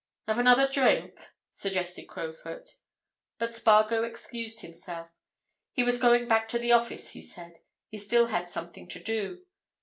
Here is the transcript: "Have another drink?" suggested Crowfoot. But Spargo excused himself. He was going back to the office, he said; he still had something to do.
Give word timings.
"Have 0.27 0.39
another 0.39 0.67
drink?" 0.67 1.19
suggested 1.51 2.07
Crowfoot. 2.07 2.77
But 3.37 3.53
Spargo 3.53 4.01
excused 4.01 4.61
himself. 4.61 5.11
He 5.73 5.83
was 5.83 5.99
going 5.99 6.27
back 6.27 6.47
to 6.47 6.57
the 6.57 6.71
office, 6.71 7.11
he 7.11 7.21
said; 7.21 7.59
he 7.87 7.99
still 7.99 8.25
had 8.29 8.49
something 8.49 8.87
to 8.87 8.99
do. 8.99 9.45